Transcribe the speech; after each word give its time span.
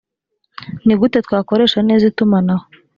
nigute 0.85 1.17
twakoresha 1.27 1.79
neza 1.87 2.03
itumanaho 2.11 2.65